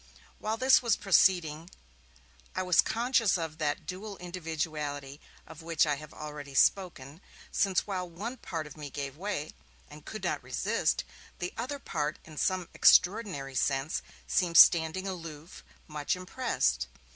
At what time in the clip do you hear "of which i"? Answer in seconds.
5.45-5.97